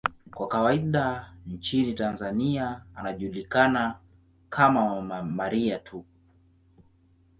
Kwa 0.33 0.47
kawaida 0.47 1.33
nchini 1.47 1.93
Tanzania 1.93 2.83
anajulikana 2.95 3.99
kama 4.49 4.81
'Mama 4.89 5.23
Maria' 5.23 5.79
tu. 5.79 6.05